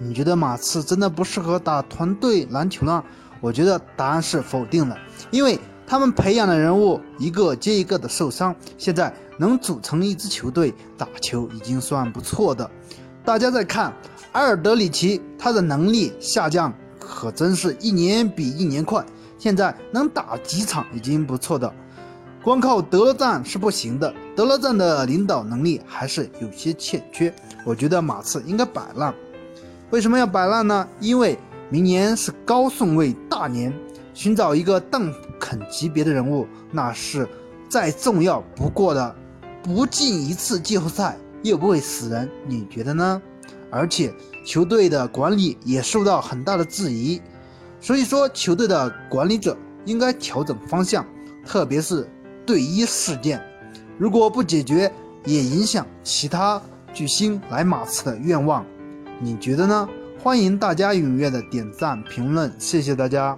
[0.00, 3.02] 你觉得马刺真的不适合打团队篮球呢？
[3.40, 4.96] 我觉得答案是否定的，
[5.30, 12.68] 因为他们培养的人物一个接一个的受伤，现在能组成一支球队打球已经算不错的。
[13.24, 13.92] 大家再看
[14.32, 19.04] 埃尔德里奇，他的能力下降可真是一年比一年快，
[19.38, 21.72] 现在能打几场已经不错的。
[22.42, 27.34] 光靠德罗赞是不行的，德罗赞的领导能力还是有些欠缺。
[27.64, 29.14] 我觉得马刺应该摆烂。
[29.90, 30.86] 为什么要摆烂呢？
[31.00, 31.38] 因为
[31.70, 33.72] 明年是高顺位大年，
[34.12, 37.26] 寻找一个邓肯级别的人物，那是
[37.70, 39.16] 再重要不过的。
[39.62, 43.20] 不进一次季后赛又不会死人，你觉得呢？
[43.70, 44.12] 而且
[44.44, 47.20] 球队的管理也受到很大的质疑，
[47.80, 51.04] 所以说球队的管理者应该调整方向，
[51.46, 52.08] 特别是
[52.46, 53.42] 队医事件，
[53.98, 54.90] 如果不解决，
[55.24, 56.60] 也影响其他
[56.94, 58.64] 巨星来马刺的愿望。
[59.20, 59.88] 你觉得呢？
[60.22, 63.36] 欢迎大家踊跃的点赞评论，谢谢大家。